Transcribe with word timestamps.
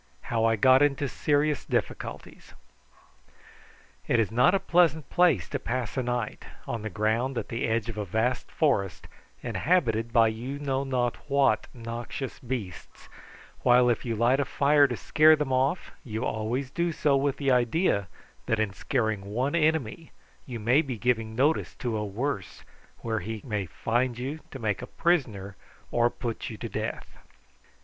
HOW 0.33 0.45
I 0.45 0.55
GOT 0.55 0.81
INTO 0.81 1.07
SERIOUS 1.07 1.65
DIFFICULTIES. 1.65 2.55
It 4.07 4.19
is 4.19 4.31
not 4.31 4.55
a 4.55 4.59
pleasant 4.59 5.07
place 5.11 5.47
to 5.49 5.59
pass 5.59 5.95
a 5.95 6.01
night, 6.01 6.43
on 6.65 6.81
the 6.81 6.89
ground 6.89 7.37
at 7.37 7.49
the 7.49 7.67
edge 7.67 7.87
of 7.87 7.99
a 7.99 8.03
vast 8.03 8.49
forest, 8.51 9.07
inhabited 9.43 10.11
by 10.11 10.29
you 10.29 10.57
know 10.57 10.83
not 10.83 11.17
what 11.29 11.67
noxious 11.75 12.39
beasts, 12.39 13.09
while 13.61 13.89
if 13.91 14.03
you 14.03 14.15
light 14.15 14.39
a 14.39 14.45
fire 14.45 14.87
to 14.87 14.97
scare 14.97 15.35
them 15.35 15.53
off 15.53 15.91
you 16.03 16.25
always 16.25 16.71
do 16.71 16.91
so 16.91 17.15
with 17.15 17.37
the 17.37 17.51
idea 17.51 18.07
that 18.47 18.59
in 18.59 18.73
scaring 18.73 19.25
one 19.27 19.53
enemy 19.53 20.11
you 20.47 20.59
may 20.59 20.81
be 20.81 20.97
giving 20.97 21.35
notice 21.35 21.75
to 21.75 21.95
a 21.95 22.03
worse 22.03 22.63
where 23.01 23.19
he 23.19 23.43
may 23.45 23.67
find 23.67 24.17
you 24.17 24.39
to 24.49 24.57
make 24.57 24.81
a 24.81 24.87
prisoner 24.87 25.55
or 25.91 26.09
put 26.09 26.49
you 26.49 26.57
to 26.57 26.67
death. 26.69 27.19